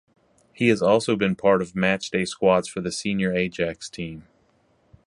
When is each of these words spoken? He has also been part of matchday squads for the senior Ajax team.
He 0.51 0.69
has 0.69 0.81
also 0.81 1.15
been 1.15 1.35
part 1.35 1.61
of 1.61 1.73
matchday 1.73 2.27
squads 2.27 2.67
for 2.67 2.81
the 2.81 2.91
senior 2.91 3.35
Ajax 3.35 3.87
team. 3.87 4.23